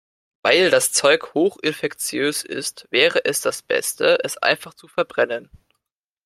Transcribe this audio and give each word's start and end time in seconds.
Weil 0.41 0.71
das 0.71 0.91
Zeug 0.93 1.35
hoch 1.35 1.57
infektiös 1.61 2.43
ist, 2.43 2.87
wäre 2.89 3.23
es 3.23 3.41
das 3.41 3.61
Beste, 3.61 4.17
es 4.23 4.35
einfach 4.37 4.73
zu 4.73 4.87
verbrennen. 4.87 5.51